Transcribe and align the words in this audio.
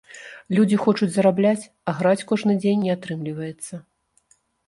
Людзі 0.59 0.77
хочуць 0.83 1.09
зарабляць, 1.17 1.67
а 1.91 1.95
граць 1.99 2.23
кожны 2.33 2.57
дзень 2.63 2.81
не 2.87 2.91
атрымліваецца. 2.97 3.73